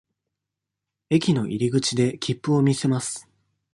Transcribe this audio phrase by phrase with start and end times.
[1.11, 3.29] 駅の入口で切符を見せます。